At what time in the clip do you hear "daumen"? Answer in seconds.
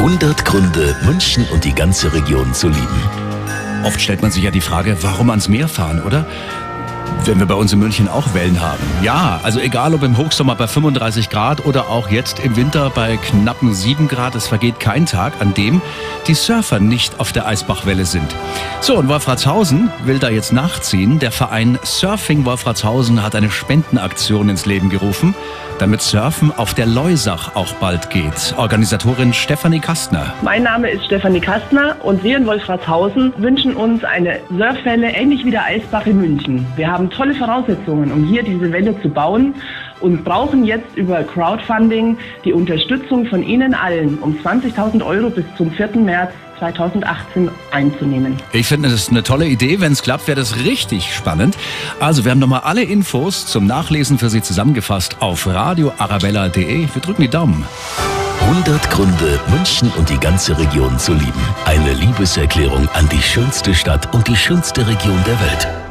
57.28-57.64